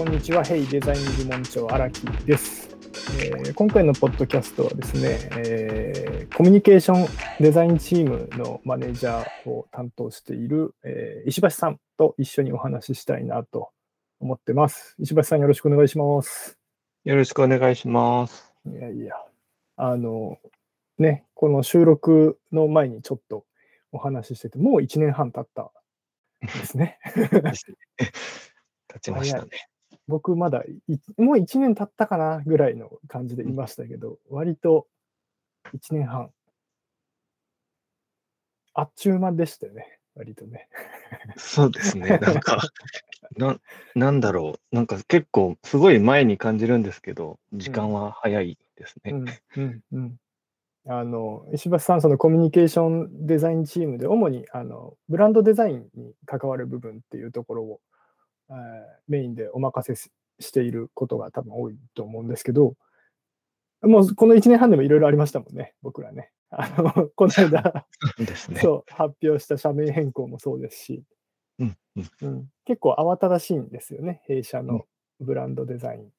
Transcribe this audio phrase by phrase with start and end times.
[0.00, 0.42] こんにちは。
[0.42, 2.70] ヘイデザイン部門長荒木です、
[3.18, 7.06] えー今回のポッドキャストはですね、えーコミュニケーション
[7.38, 13.72] デザインチームのマネージャーを担当している、えー石橋さんと一緒にお話ししたいなと
[14.20, 14.96] 思ってます。
[15.00, 16.58] 石橋さんよろしくお願いします。
[17.04, 18.54] よろしくお願いします。
[18.64, 19.16] いやいや、
[19.76, 20.38] あの、
[20.96, 23.44] ね、この収録の前にちょっと
[23.92, 25.70] お話ししてて、もう1年半経ったん
[26.58, 26.98] ですね。
[28.88, 29.69] 立ちましたね。
[30.10, 34.86] 僕まだいもう1年経ったかなぐらいの感じでいましたけど、割と
[35.72, 36.30] 1年半。
[38.74, 40.68] あっちゅう間でしたよね、割とね。
[41.36, 42.18] そうですね。
[42.18, 42.58] なんか、
[43.36, 43.58] な
[43.94, 44.74] なんだろう。
[44.74, 49.12] なんか結構すごい前に感じるんですけど、時間は早いですね。
[49.12, 50.16] うんうんうん
[50.86, 57.80] あの石橋さん、そのコミュニケーションデザインチームで、主にあのブランドデザインに関わる部分っていうところを、
[58.50, 62.74] えーメインでお任せししていることが多分多いと思うんですけど、
[63.82, 66.30] もうこの1年半でもいろいろありましたもんね、僕らね。
[66.50, 67.86] あの この間、
[68.48, 68.60] ね。
[68.60, 71.04] そう発表した社名変更もそうですし、
[71.58, 72.10] うんうん。
[72.22, 74.86] うん、結構慌ただしいんですよね、弊社の
[75.20, 76.12] ブランドデザイン。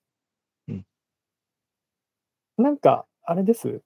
[0.69, 0.85] うん。
[2.57, 3.81] なんか、あれです、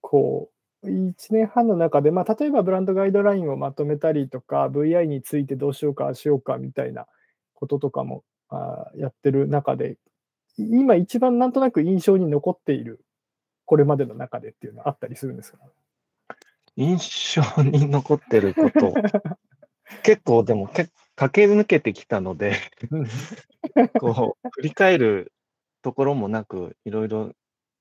[0.00, 0.50] こ
[0.82, 7.06] う、1年半の中で、まあ、例えばブランドガイドラインをまとめたりとか、VI についてどうしようか、しようかみたいな
[7.60, 9.96] こととかもあーやってる中で、
[10.56, 13.04] 今一番なんとなく印象に残っている、
[13.66, 15.58] これまでの中でっていうのはあったりするんですか？
[16.76, 18.94] 印象に残ってること、
[20.02, 22.56] 結構でもけ駆け抜けてきたので、
[22.90, 23.06] うん。
[24.00, 25.32] こう、振り返る
[25.82, 27.32] ところもなく、いろいろ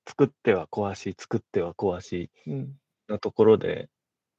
[0.05, 2.77] 作っては壊し、作っては壊しうん。
[3.07, 3.89] なところで、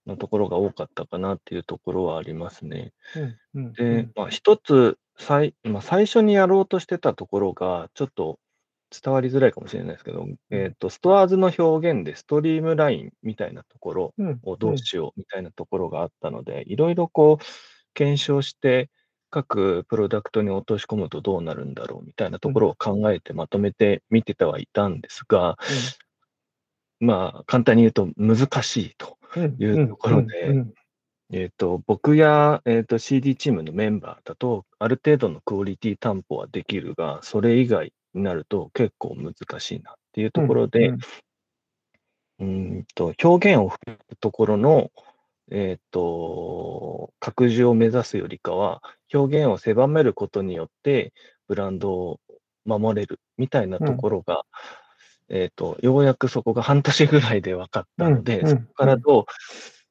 [0.06, 2.92] のところが多かったかなっていうところはありますね。
[3.16, 3.72] うんうん。
[3.72, 8.38] で、まあ、一つ最、まあ、最初にやろうとしてたところが、ちょっと
[8.90, 17.44] 伝わりづらいかもしれないですけど、えっと、ストアーズの表現でストリームラインみたいなところうんをどうしようみたいなところがあったので、いろいろこう、
[17.94, 18.90] 検証して、
[19.32, 25.56] 各プロダクトに落とし込むとどうなるんだろうみたいなところを考えてまとめて見てたはいたんですが、
[26.98, 29.16] まあ、簡単に言うと難しいと。
[29.36, 30.74] うんいうところでうんうん
[31.32, 40.98] えっと、僕や、えっと CD チームのメンバーだと、ある程度のクオリティ担保はできるが、それ以外になると結構難しいなっていうところで、うん
[42.40, 42.46] うー
[42.80, 44.90] んと表現を振るところの、
[45.50, 51.12] えっと、拡充を目指すよりかは、表現を狭めることによって、
[51.46, 52.20] ブランドを
[52.64, 54.44] 守れるみたいなところが、
[55.28, 58.48] えっと、ようやくそこが半年ぐらいで分かったので、うん。
[58.48, 59.24] そこからどう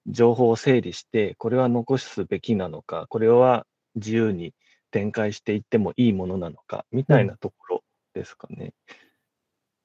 [0.09, 3.65] 情報を整理して、これは残すべきなのか、これは
[3.95, 4.53] 自由に
[4.91, 7.83] 展開していってもいいものなのか、みたいなところ
[8.13, 8.73] ですかね。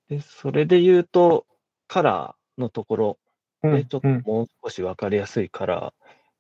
[0.09, 1.47] で、それで言うと、
[1.87, 3.19] カラーのところ
[3.63, 5.93] うんで、ちょっとうんもう少し分かりやすいカラ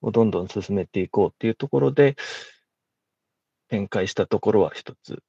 [0.02, 2.16] ーをどんどん進めていこうっていうところで、
[3.68, 5.22] 展開したところは一つ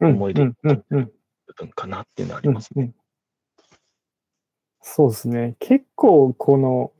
[0.00, 1.12] うん思い出うんうんうん
[1.46, 2.92] 部分かなっていうのはありますね。
[4.82, 5.56] そうですね。
[5.58, 6.92] 結構、この、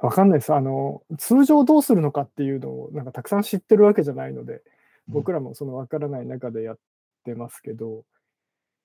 [0.00, 0.54] わかんないです。
[0.54, 4.62] あの、通常どうするのかっていうのを、なんかたくさん知ってるわけじゃないので、
[5.08, 6.78] 僕らもそのわからない中でやっ
[7.24, 8.04] てますけど、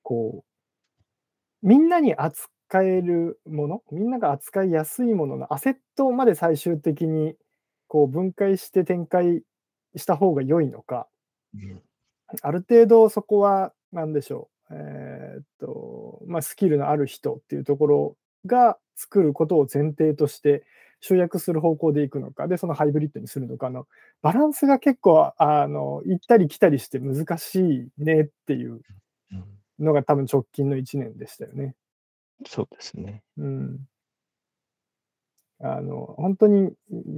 [0.01, 0.43] こ
[1.63, 7.35] う、みんなに扱えるもの、みんなが扱いやすいもののアセットまで最終的に
[7.87, 9.43] こう分解して展開
[9.95, 11.07] した方が良いのか、
[11.53, 11.81] うん。
[12.41, 20.63] ある程度そこは、なんでしょう、えーっと、まあ、スキルのある人っていうところが作ることを前提として
[21.03, 23.87] 集約する方向でいくのか、で、そのハイブリッドにするのかの、
[24.21, 27.55] バランスが結構、あの、行ったり来たりして難し
[27.99, 28.81] いねっていう
[29.31, 29.45] うん
[29.85, 31.75] のが多分直近の1年でしたよね。
[32.47, 33.23] そうですね。
[33.37, 33.79] うん。
[35.59, 36.71] あの、本当に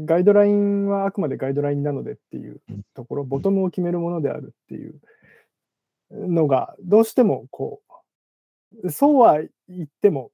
[0.05, 4.99] ガイドラインはあくまでガイドラインなのでっていううんところ、ボトムを決めるものであるっていう
[6.11, 7.81] のが、どうしてもこ
[8.83, 10.31] う、そうは言っても、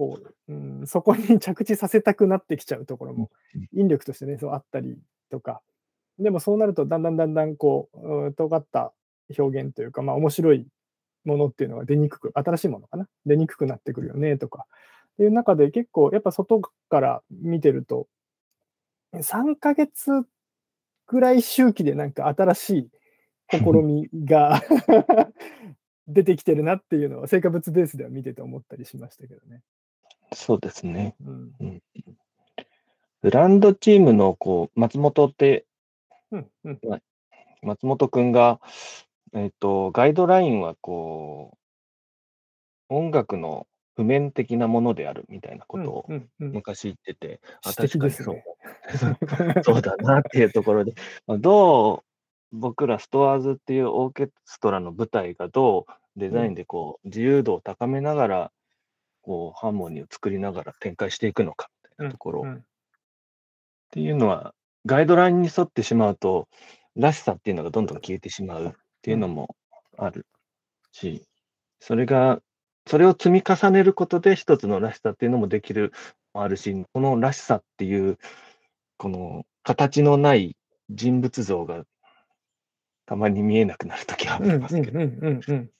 [0.00, 0.18] こ
[0.48, 3.30] う、うん、そこに着地させたくなってきちゃうところも、
[3.74, 4.96] 引力としてね、そうあったり
[5.30, 5.60] とか、
[6.18, 8.94] でもそうなると、だんだんだんだんこう、うん尖った
[9.38, 10.66] 表現というか、まあ面白い
[11.26, 14.64] ものっていうのが出にくく、新しいものかな、出にくくなってくるよねとか、
[15.12, 18.06] っていう中で結構やっぱ外から見てると、
[19.12, 20.24] 3ヶ月
[21.08, 22.90] ぐらい周期でなんか新しい
[23.50, 24.62] 試みが
[26.08, 29.60] 出てきてるなっていうのは、成果物ベースでは見てて思ったりしましたけどね。
[30.34, 31.14] そうですね。
[31.24, 31.82] うん。
[33.22, 35.66] ブランドチームのこう松本って、
[36.30, 36.50] うん。
[36.64, 36.80] うん。
[37.62, 38.60] 松本くんが、
[39.34, 41.56] えっと、ガイドラインはこ
[42.90, 43.66] う、音楽の
[43.96, 48.44] 譜面的なものであるみたいなことをうんうん昔言ってて、確かにそうね。
[49.62, 50.94] そうだなっていうところで、
[51.26, 52.02] まあど
[52.52, 58.52] う僕らストアーズっていうオーケストラの舞台がどうデザインでこう自由度を高めながら、
[59.30, 62.40] こうハーモニーを作りながら展開していくのかみたいなところ。
[62.40, 62.64] っうん。
[63.92, 64.54] ていうのは、
[64.86, 66.48] ガイドラインに沿ってしまうと、
[66.96, 68.72] らしさっていうのがどんどん消えてしまうっ
[69.02, 69.54] ていうのも
[69.96, 70.26] ある
[70.90, 71.22] し、
[71.78, 72.40] それが、
[72.88, 75.92] それを積み重ねることで一つのらしさっていうのもできる
[76.34, 78.18] もあるし、このらしさっていう、
[78.96, 80.56] この形のない
[80.88, 81.84] 人物像が
[83.06, 85.70] たまに見えなくなるときはあうんうんりますけど、うんうんうん。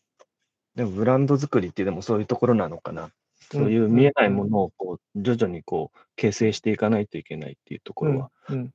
[0.76, 3.10] でもブランド作りってでもそういうところなのかな。
[3.52, 8.72] そういう見えないものをこう徐々にこう形成していかないといけないっていうところはある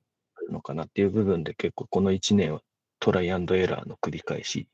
[0.51, 2.62] のかなっていう部分で結構この1年は
[3.00, 4.68] トライアンドエラーの繰り返し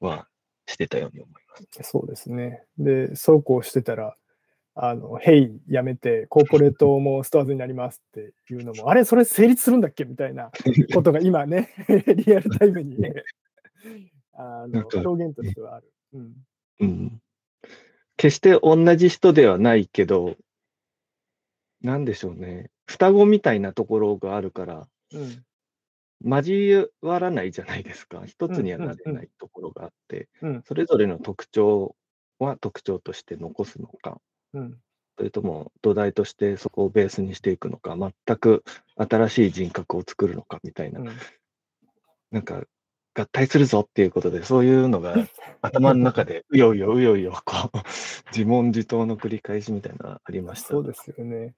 [0.00, 0.26] は
[0.66, 1.90] してたように思います。
[1.90, 2.62] そうですね。
[2.78, 4.16] で、そうこうしてたら、
[4.74, 10.50] あの、ヘイやめて、コーポレートもストアーズになりますっていうのも、あれ、それ成立するんだっけみたいな
[10.94, 11.68] ことが今ね、
[12.26, 12.96] リアルタイムに、
[14.32, 15.92] あの表現としてはある。
[16.14, 16.34] うん。
[16.80, 17.21] うん、
[18.16, 20.36] 決して同じ人ではないけど、
[21.80, 22.70] なんでしょうね。
[22.86, 25.44] 双子みたいなところがあるから、うん。
[26.24, 28.22] 交わらないじゃないですか。
[28.26, 30.62] 一つにはなれうんうんないところがあって、うん。
[30.62, 31.96] それぞれの特徴
[32.38, 34.20] は特徴として残すのか、
[34.54, 34.78] うん。
[35.16, 38.62] それとも土台としてそこをベースにしていくのか、全く
[38.96, 41.08] 新しい人格を作るのかみたいな、うん
[42.30, 42.64] なんか
[43.14, 45.14] 合体するぞっていうことで、そういうのが
[45.60, 47.76] 頭の中でうようようようよこう
[48.34, 50.68] 自問自答の繰り返しみたいなありました。
[50.68, 51.54] そうですよね。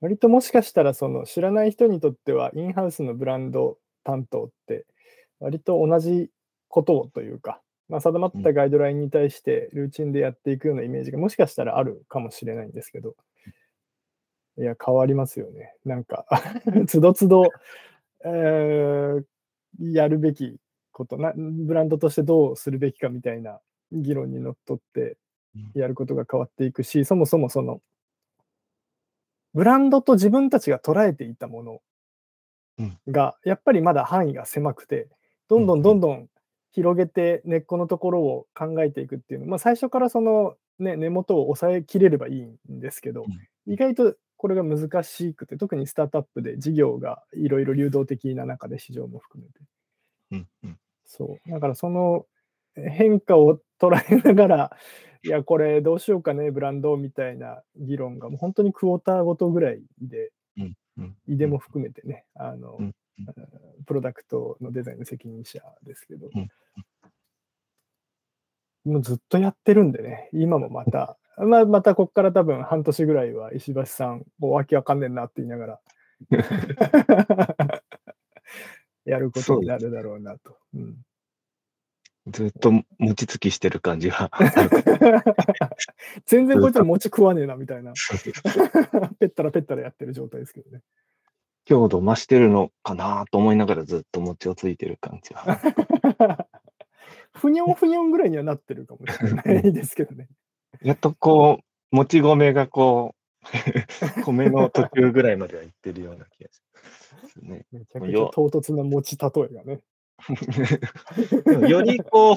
[0.00, 4.86] 割ともしかしたら、その知らない人にとっては、インハウスのブランド担当って、
[5.40, 6.30] 割と同じ
[6.68, 13.16] ことをというか、まあ、定まったガイドラインに対してルーチンでやっていくようなイメージがもしかしたらあるかもしれないんですけど、
[14.56, 15.74] いや、変わりますよね。
[15.84, 16.26] なんか、
[16.86, 17.44] つどつど、
[18.24, 19.24] えー
[19.78, 20.58] やるべき
[20.98, 23.60] ことな、ブランドとしてどうするべきかみたいな
[23.92, 25.16] 議論にのっとって
[25.54, 25.80] うん。
[25.80, 27.80] やることが変わっていくし、そもそもその、
[29.54, 31.80] ブランドと自分たちが捉えていたもの
[32.78, 32.98] うん。
[33.08, 35.08] が、やっぱりまだ範囲が狭くて、
[35.48, 36.28] どんどんどんどん
[36.72, 43.24] 広げて根っこのところを考えていくっていうの、まあ、最初からその、ね、根元を抑えきれればいいんですけど、
[43.66, 49.60] 意外とこれが難しくて、特にスタートアップで事業がいろいろ流動的な中で市場も含めて。
[50.30, 50.78] うんうん
[51.08, 51.50] そう。
[51.50, 52.26] だからその
[52.76, 54.76] 変化を捉えながら、
[55.24, 61.16] いや、これどうしようかね、ブランドみたいな議論が、もう本当にクォーターごとぐらいで、うんうん。
[61.26, 62.94] イデも含めてね、あのうん、
[63.86, 66.28] プロダクトのデザインの責任者ですけど。
[68.84, 75.80] うん、もうずっとやってるんでね、今もまた、まあ、またここから多分半年ぐらいは石橋さん、もうわけわかんねえなって言いながら、
[79.08, 80.56] やることになるだろうなと。
[80.74, 80.96] うん
[82.30, 84.30] ずっと餅つきしてる感じが。
[86.26, 87.94] 全然こいつら餅食わねえなみたいな。
[89.18, 90.82] ペッタラペッタラやってる状態ですけどね。
[91.64, 95.42] 強度増してるのかなと思いながらずっと餅をついてる感じが。
[97.32, 100.28] ふにょんふにょんぐらいにはなってるかもしれないですけどね。
[100.82, 101.60] やっとこ
[101.92, 106.60] う、もち米がこう、米の途中ぐらいまではいってるような気がし
[107.22, 107.66] ますね。
[107.72, 109.80] めちゃくちゃ唐突な餅例えがね。
[111.68, 112.36] よりこう、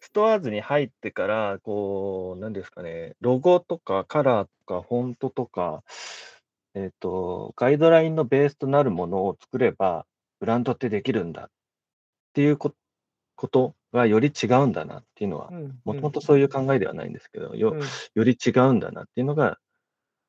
[0.00, 5.82] ストアーズに入ってから、こう、なんですかね、ロゴとかカラーとかフォントとか、
[6.74, 10.06] えっ、と、ガイドラインのベースとなるものを作れば、
[10.40, 11.50] ブランドってできるんだっ
[12.34, 12.74] ていうこ
[13.36, 15.50] ことがより違うんだなっていうのは、
[15.84, 19.58] もともとそういう考えではないんですけど、ようんより違うんだなっていうのが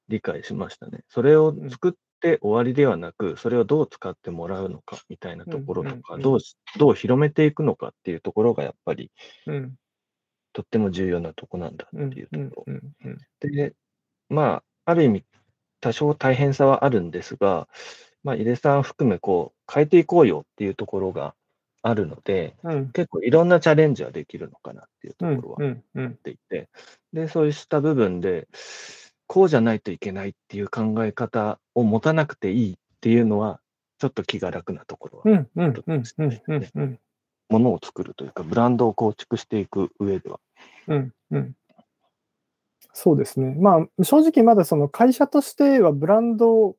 [0.07, 1.03] 理解しましたね。
[1.09, 9.11] それを作って終わりではなく、それをどう使ってもらうのかみたいなところとか、どうしどう広めていくのかっていうところがやっぱり
[9.47, 9.75] うん。
[10.53, 12.79] とっても重要なとこなんだうんっていうところ。
[13.41, 13.73] で、
[14.29, 15.25] まあ、ある意味、
[15.81, 17.67] 多少大変さはあるんですが、
[18.23, 21.35] まあ、井出さん含め、こう、変えていこうよっていうところが
[21.81, 22.89] あるので、うん。
[22.91, 26.69] 結構いろんなチャレンジはできるのかなっていうとうんころはうんうんっていて、
[27.11, 28.47] で、そうした部分で、
[29.27, 33.59] こうじゃないといけないっていう考え方を持たなくていいっていうのは、
[33.97, 36.99] ちょっと気が楽なところは、うんうんうんうんうんうん
[37.47, 40.39] ものを作るというか、ブランドを構築していく上では。
[40.87, 41.55] うんうん
[42.97, 43.53] そうですね。
[43.59, 46.77] まあ、正直まだその会社としてはブランド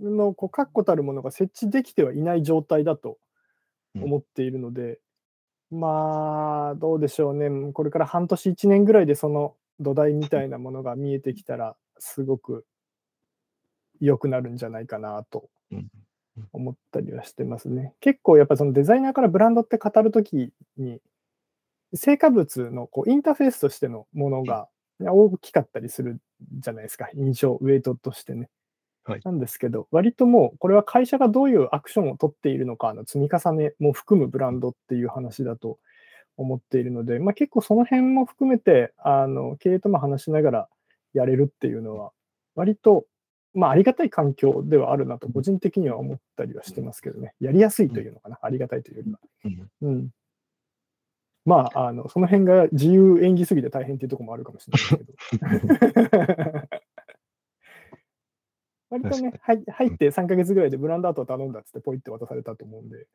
[0.00, 3.18] のこう確固たるものが設置できてはいない状態だと
[4.00, 5.00] 思っているので、
[5.72, 7.72] まあ、どうでしょうね。
[7.72, 12.64] これから半年、1年ぐらいでその土台みたいなものが見えてきたら、すごく
[14.00, 15.88] 良くなるんじゃないかなとうん
[16.52, 17.94] 思ったりはしてますね。
[18.00, 21.00] 結構やっぱそのデザイナーからブランドって語るときに、
[21.94, 26.20] 成果物のこうインターフェースとしてのものが大きかったりする
[26.58, 27.10] じゃないですか。
[27.14, 28.48] 印象、ウェイトとしてね。
[29.04, 35.78] はいなんですけど、割ともう、これは会社がどういうアクションを取っているのかの積み重ねも含むブランドっていう話だと
[36.36, 40.68] 思っているので、まあ、結構その辺も含めて、あの経営とも話しながら
[41.12, 42.12] やれるっていうのは、
[42.54, 43.04] 割と、
[43.54, 47.34] まあ、ありがたい環境ではあるなと、個人的には思ったりはしてますけどね。
[47.40, 49.18] やりやすいというのかな、ありがたいというよりは。
[49.44, 50.08] うんうん。
[51.44, 55.12] まあ、あの、その辺が自由演技すぎて大変っていうところもあるかもしれないけど。
[58.90, 63.06] 割とね、はい入って3ヶ月ぐらいでブランドアートを頼んだっつってポイって渡されたと思うんで、うん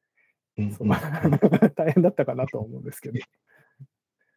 [0.78, 0.88] そう
[1.76, 3.20] 大変だったかなとは思うんですけど。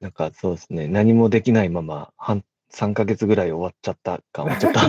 [0.01, 4.81] なんかそうですね、何もできないまま半3ヶ月ぐらい終わっちゃった感はちょっと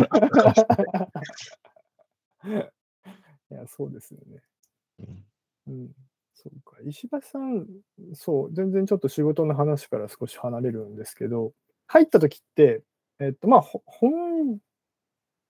[2.48, 2.52] い
[3.52, 4.42] いや、そうですよね。
[5.00, 5.26] うん
[5.68, 5.92] うん。
[6.34, 6.78] そうか。
[6.86, 7.68] 石橋さん、
[8.14, 11.54] そう、全然ちょっと仕事の話から少し離れるんですけど、
[11.88, 12.82] 入った時って、
[13.20, 14.60] えっと、まあ、ほ本、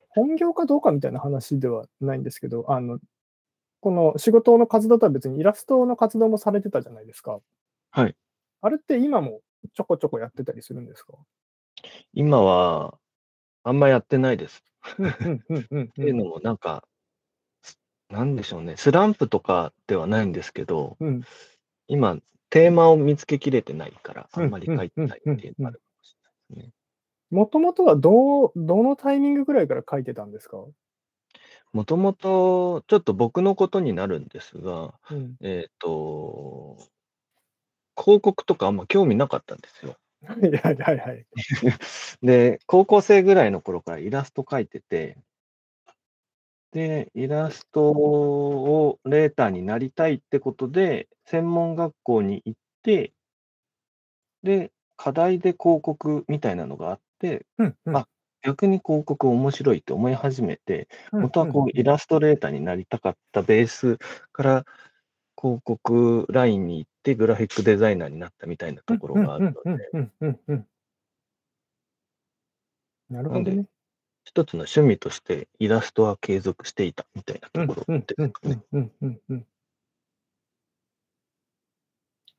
[0.09, 2.99] 本業かどうかみたいな話ではないんですけど、あの、
[3.81, 7.39] この仕事の活動とは別にイラストの活動もされてたじゃないですか。
[7.89, 8.15] はい。
[8.61, 9.41] あれって今も
[9.73, 11.13] ちょこちょこやってたりするんですか？
[12.13, 12.93] 今は
[13.63, 14.63] あんまやってないです。
[14.87, 14.95] っ
[15.95, 16.83] ていうのもなんか、
[18.09, 21.21] なんでしょうね、スランプとかではないんですけど、うん
[21.87, 22.17] 今、
[22.49, 26.73] テーマを見つけきれてないから、あんまり書いてないっていうのがあるかもしれないですね。
[27.31, 30.57] もともとはどう、どのタイミングぐらいから書いてたんですか？
[31.73, 35.35] もともと、ちょっと僕のことになるんですが、うん。
[35.41, 36.77] えっ、と、
[37.97, 39.95] 広告とかあんま興味なかったんですよ。
[40.25, 41.25] はいはいはいはい。
[42.21, 45.17] で、高校生ぐらいの頃からイラスト描いてて、
[46.71, 53.13] で、イラストをレーターになりたいってことで、専門学校に行って、
[54.43, 58.07] で、課題で広告みたいなのがあって、うんうんあ
[58.43, 63.97] 逆に広告面白いって思い始めて、うん本当はこうイラストレーターになりたかったベース
[64.31, 64.65] から
[65.39, 69.89] 広告ラインに行ってグラフィックデザイナーになったみたいなところがあるので、
[73.09, 73.65] なるほどね。
[74.23, 79.45] 一つの趣味としてイラストは継続していたみたいなうんところうんですかね。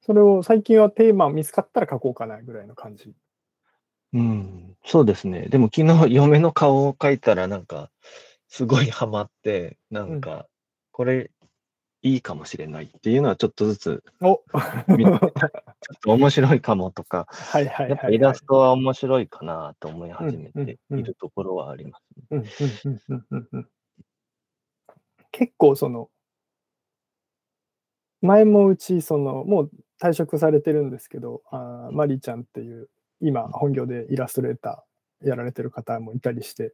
[0.00, 3.14] それを最近はテーマ見つかったら書こうかなぐらいの感じ。
[4.14, 5.47] うん、そうですね。
[5.49, 7.90] でも昨日嫁の顔を描いたらなんか
[8.49, 10.47] すごいハマって、なんか
[10.90, 11.31] これ
[12.02, 14.42] いいかもしれないっていうのはちょっとずつお。
[14.88, 15.31] 見て ちょっ
[16.02, 22.26] と面白いかもとか、はいはいはい、やっぱイラストは面白いかなと思い始めうんているところはありますね。
[22.31, 22.47] うんうん
[22.85, 23.69] うんうんうんうん。
[25.31, 26.11] 結構その、
[28.21, 32.88] 前もうち、その、もう退職されてるんですけど、あーマリーちゃんっていう、
[33.23, 36.73] 今、本業でイラストレーターやられてる方もいたりして、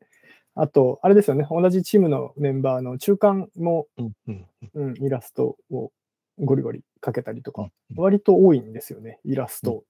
[0.55, 5.93] あと、あれですよね、同じチームのメンバーの中間も、うんうんうん、イラストを
[6.41, 9.85] ゴリゴリ描けたりとか、うん割と多いんですよね、イラスト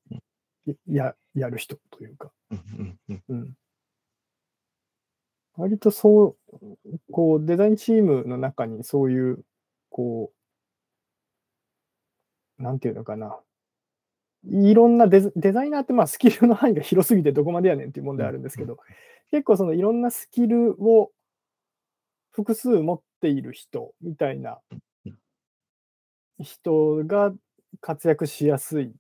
[0.87, 2.31] ややる人というか。
[2.51, 3.23] うんうんうん。
[3.29, 3.55] うん。
[5.57, 6.79] 割とそう、
[7.11, 9.45] こう、デザインチームの中にそういう、
[9.91, 10.31] こ
[12.59, 13.39] う、なんていうのかな。
[14.47, 18.79] いろんなデザデザイナーってまあスキルの範囲が広すぎてどこまでやねんっていう問題あるんですけど、
[19.31, 21.11] 結構そのいろんなスキルを
[22.31, 24.59] 複数持っている人みたいな
[26.41, 27.33] 人が
[27.81, 28.93] 活躍しやすい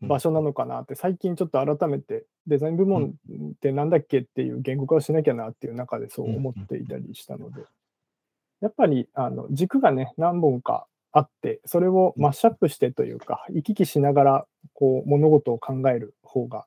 [0.00, 7.62] 場所なのかなって、最近ちょっと改めてデザイン部門ってなんだっけっていう言語化をしなきゃなっていう中でそう思っていたりしたので、
[8.60, 16.66] やっぱりあの軸がね、何本かあって、それをマッシュアップしてというか、行き来しながらこう物事を考える方が、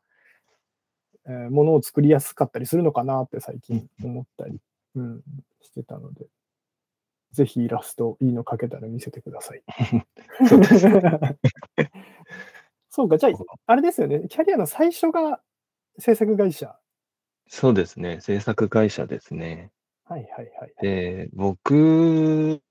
[1.27, 4.59] えーものを作りやすかったりするのかなって最近思ったり、
[4.95, 5.21] うん、
[5.61, 6.27] してたので、
[7.31, 9.63] ぜひイラストいいの描けたら見せてください。
[10.47, 10.85] そうです
[12.89, 13.33] そうか、じゃあ、
[13.65, 15.41] あれですよね、キャリアの最初が
[15.99, 16.79] 制作会社。
[17.47, 18.21] そうですね。
[18.21, 19.71] 制作会社ですね。
[20.05, 20.73] はいはいはい。
[20.81, 22.64] で、僕、まあ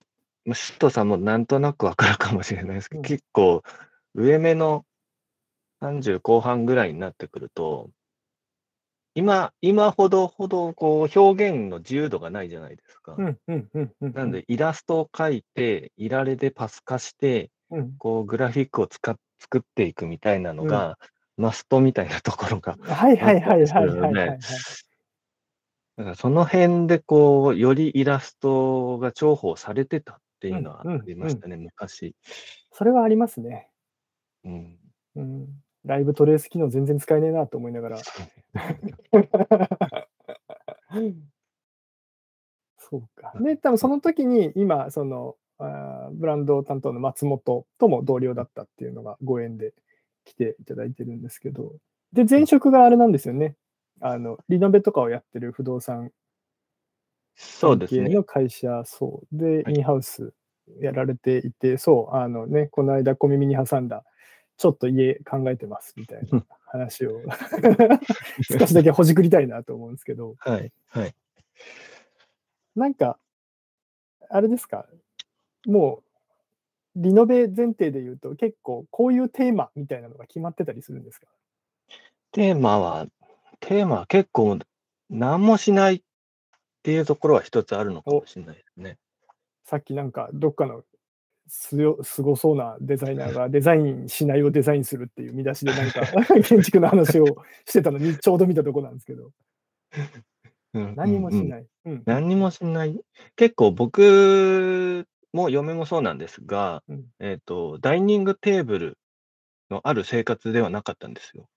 [0.53, 3.63] シットさんもなんとなくわかるかもしれないですけど、うん結構
[4.15, 4.85] 上目の
[5.83, 7.91] 30後半ぐらいになってくると、
[9.15, 13.15] 今、今ほどほどこう表現の自由度がないじゃないですか。
[13.17, 14.13] うんうんうんうん。
[14.13, 20.99] なんで、イラストを描いて、いられでパス化して、うん、こうグラフィックを使っ作っていくみたいなのが、
[21.37, 24.39] マストみたいなところがはいはいはいはいはいはい、はい。
[25.97, 32.15] だからその辺でこう、よりイラストが重宝されてたっていうのはうんうんありましたね、昔。
[32.71, 33.71] それはありますね。
[34.45, 34.79] うん。
[35.17, 35.49] うん。
[35.87, 37.99] ライブトレース機能全然使えねえなと思いながら。
[42.79, 43.33] そうか。
[43.41, 49.73] で、多分その時に今、その、あーブランド担当の松本とも同僚だったっていうのがご縁で
[50.25, 51.73] 来ていただいてるんですけど、
[52.13, 53.57] で、前職があれなんですよね。
[54.01, 56.11] あの、リノベとかをやってる不動産
[57.37, 58.09] そうですね。
[58.09, 59.37] 系の会社、そう。
[59.37, 60.33] で、はいインハウス
[60.81, 64.05] やられていて、そう、あのね、この間小耳に挟んだ、
[64.57, 67.21] ちょっと家考えてますみたいな 話を
[68.59, 70.73] 少しだけほじくりたいなと思うんですけど、はい。
[70.89, 71.15] はい。
[72.77, 73.19] なんか、
[74.31, 74.87] あれですか、
[75.67, 76.03] も
[76.97, 81.27] う、リノベ前提で言うと、結構こういうテーマみたいなのが決まってたりするんですか？
[82.33, 83.07] テーマは、
[83.61, 84.59] テーマは結構
[85.11, 86.03] 何もしない
[86.85, 88.99] っていうところは一つあるのかもしれないですね。
[89.65, 90.85] さっきなんか、どっかの
[91.49, 96.03] すよすごそうなデザイナーが デザインしないをデザインするっていう見出しでなんか
[96.45, 97.25] 建築の話を
[97.65, 99.31] してたのにちょうど見たとこなんですけど、
[100.75, 101.67] うん何もしうんうんない。
[101.87, 102.03] うん。
[102.05, 103.01] 何にもしない。
[103.37, 108.99] 結構僕も嫁もそうなんですが、うんえっ、と、ダイニングテーブル
[109.71, 111.49] のある生活ではなかったんですよ。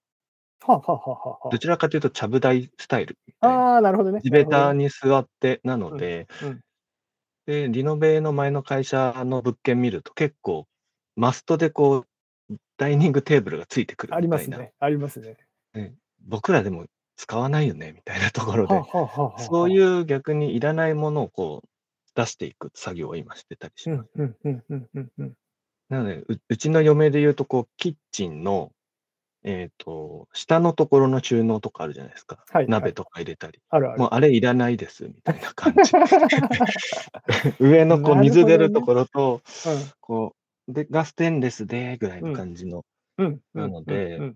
[0.65, 3.17] はあ、はあはあはあはどちらかというと、ちゃぶ台スタイル。
[3.41, 4.22] あ、あーなるほどね。
[4.22, 6.60] 地べたに座ってなので、うん
[7.48, 10.67] で、リノベの前の会社の物件見ると結構、
[11.15, 12.06] マストでこ
[12.50, 14.58] う、ダイニングテーブルがついてくるありみたいな。
[14.58, 14.74] ますね。
[14.79, 15.38] ありますね。
[16.27, 21.70] 僕らでも使わないよね、みたいなところはあ、で、はあはあはあ、そういう逆にいらないものをこう、
[22.15, 24.10] 出していく作業を今してたりします。
[24.15, 25.34] うんうんうんうんうんうん。
[25.88, 28.72] なのでう、うちの嫁で言うと、こう、キッチンの、
[29.43, 32.43] えっ、と、下のところの収納とかあるじゃないですか。
[32.52, 33.62] はい鍋とか入れたり。
[33.69, 34.00] あるある。
[34.00, 35.91] もうあれいらないです、みたいな感じ。
[37.60, 40.36] 上のこう水出るところと、うんこ
[40.67, 42.84] う、で、ガステンレスで、ぐらいの感じの。
[43.17, 44.36] うんうんなのでうんうん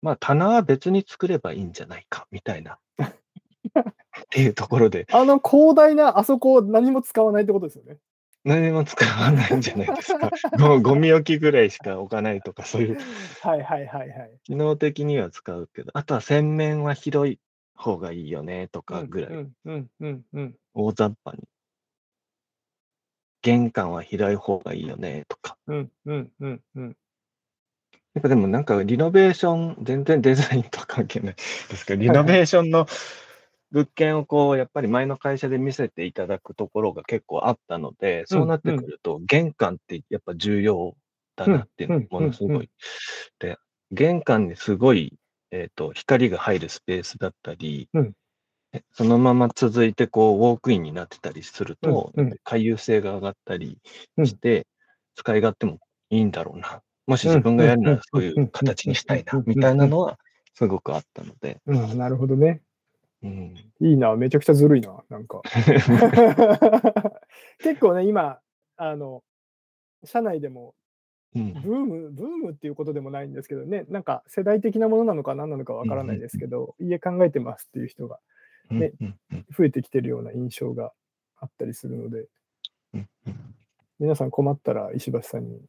[0.00, 2.78] まあ、棚は別に作ればいいんじゃないか、みたいな。
[2.98, 7.98] っていうところで、あの広大なあそこを何も使わないってことですよね。
[8.44, 10.30] 何も使わないんじゃないですか。
[10.58, 12.98] ごゴミ置きぐらいしか置かないとか、そういう、
[13.42, 14.38] はいはいはいはい。
[14.44, 17.38] 機能的には使うけど、あとは洗面は広い
[17.74, 20.54] 方がいいよね、とかぐらい、うんうんうんうん。
[20.74, 21.44] 大雑把に。
[23.42, 25.56] 玄関は広い方がいいよね、とか。
[25.66, 26.96] うんうんうんうん。
[28.14, 32.86] やっぱでもなんかリノベーション、全然デザインとは関係ないですけど、リノベーションの
[33.72, 40.96] 物件をこう、やっぱり前の会社で見せていただくところが結構あったので、そうなってくると、玄関ってやっぱ重要
[41.36, 42.70] だなっていうのがものすごい。
[43.38, 43.58] で、
[43.90, 45.18] 玄関にすごい、
[45.50, 48.14] えっと、光が入るスペースだったりうん、
[48.72, 52.12] えそのまま続いてこう、ウォークインになってたりすると
[52.44, 53.78] 回遊性が上がったり
[54.16, 54.26] うん。
[54.26, 54.66] して、
[55.14, 55.78] 使い勝手も
[56.10, 56.82] いいんだろうな。
[57.06, 60.18] もし自分がやるならそういう形にしたいな、みたいなのは
[60.54, 62.60] すごくあったので、うん、なるほどね。
[63.22, 63.54] うん。
[63.80, 65.42] いいな、めちゃくちゃずるいな、なんか。
[67.58, 68.40] 結構ね、今、
[68.76, 69.22] あの、
[70.04, 70.74] 社内でも
[71.34, 78.18] うんブーム、ブームっていうことでもないんですけどね、なんか世代的なものなのか何なのかわからないですけど、家考えてますっていう人が
[78.70, 80.92] ねうんうん増えてきてるような印象が
[81.36, 82.26] あったりするので、
[82.94, 83.54] うんうん
[84.00, 85.60] 皆さん困ったら石橋さんに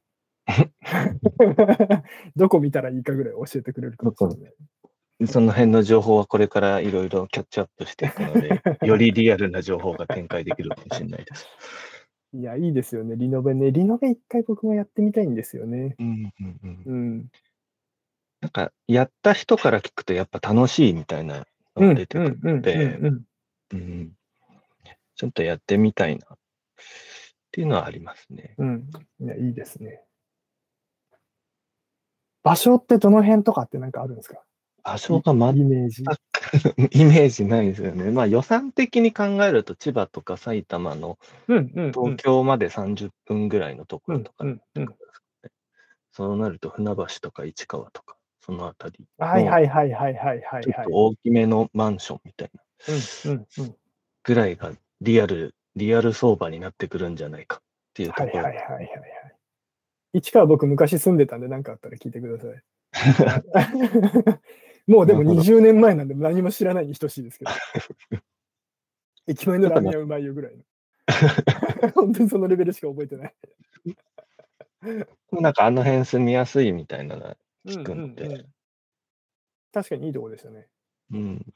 [2.36, 4.54] どこ見たらいいかぐらい教えてくれるかもしれない。
[5.28, 11.48] その辺の情報はこれからいろいろキャッチアップしていくので、 よりリアルな情報が展開できるかもしれないです。
[12.34, 13.72] いや、いいですよね、リノベね。
[13.72, 15.96] リノベ一回僕もやってみたいんですよね。
[16.00, 17.32] うんうんうんうん。
[18.42, 23.00] なんか、やった人から聞くとやっぱ楽しいみたいなのが出てくるので、
[25.16, 26.38] ちょっとやってみたいなっ
[27.52, 28.56] ていうのはありますね。
[28.58, 28.90] うん。
[29.20, 30.02] いや、いいですね。
[32.44, 34.42] 場所ってどの辺とかってなんかあるんですか？
[34.84, 36.04] 場所がまイメージ。
[36.92, 38.12] イメージないですよね。
[38.12, 41.18] まあ予算的に考えると千葉とか埼玉の。
[41.48, 44.96] 東京まで30分ぐらいのところとか、うんうんうん
[46.12, 50.90] そうなると船橋とか市川とか、そのあたりのはいはいはいはいはいはいはいちょっと。
[50.92, 53.46] 大きめのマンションみたいな。
[54.24, 57.62] ぐらいがリアル、リアル相場になってくるんじゃないかっ
[57.94, 58.26] ていうところ。
[58.26, 58.90] はいはいはいはいはい。
[60.14, 62.64] 市川僕昔住んでたんで何かあったら聞いてください。
[64.90, 67.52] もうでもなるほど20年前なんで何も知らないに等しいですけど。
[69.28, 70.64] 駅前のラーメン屋うまいよぐらいの。
[71.94, 73.36] 本当にそのレベルしか覚えてない。
[75.30, 78.24] 僕なんかあの辺住みやすいみたいなの聞くので。
[78.24, 78.54] うんうんうん
[79.72, 80.68] 確かにいいとこですよね。
[81.12, 81.54] うん。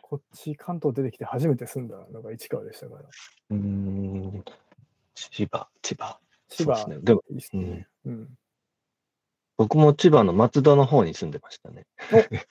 [0.00, 3.00] こっち関東出てきて初めて住んだのが市川でしたから。
[3.50, 4.44] うーん。
[5.16, 6.20] 千葉、千葉。
[6.48, 7.88] 千葉、ですねでもいいっすね。
[8.04, 8.38] うん。
[9.60, 11.86] 僕も千葉の松戸の方に住んでましたね。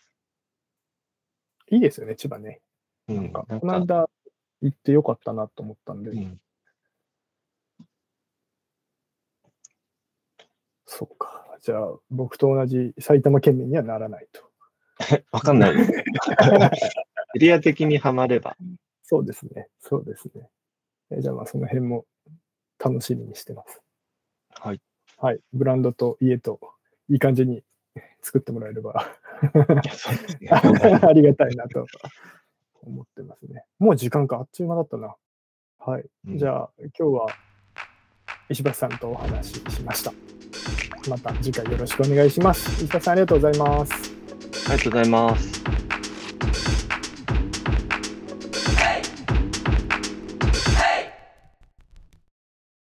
[1.72, 2.62] いいですよね、千葉ね。
[3.08, 4.08] うなんか、この間
[4.62, 6.40] 行ってよかったなと思ったんで、うん
[10.86, 11.58] そっか。
[11.62, 14.48] じゃあ、僕と同じ埼玉県民にはならないと。
[15.32, 15.92] わかんないです。
[17.38, 18.56] エリア的にはまれば。
[19.02, 19.68] そうですね。
[19.80, 20.48] そうですね。
[21.10, 22.06] えじゃあ、まあ、その辺も
[22.78, 23.82] 楽しみにしてます。
[24.52, 24.82] はい。
[25.18, 25.40] はい。
[25.54, 26.60] ブランドと家と
[27.10, 27.64] いい感じに
[28.22, 29.12] 作ってもらえれば。
[30.52, 31.86] ありがたいなと
[32.82, 33.66] 思ってますね。
[33.80, 35.16] もう時間か、あっちゅう間だったな。
[35.80, 36.06] はい。
[36.28, 37.28] うんじゃあ、今日は
[38.50, 40.12] 石橋さんとお話ししました。
[41.10, 42.84] また次回よろしくお願いします。
[42.84, 43.94] 石橋さん、ありがとうございます。
[44.70, 45.89] ありがとうございます。